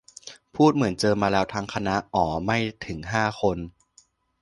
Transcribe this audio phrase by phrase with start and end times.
[0.55, 3.57] พูดเหมือนเจอมาแล้วทั้งคณะ อ๋อ ไม่ถึงห้าคน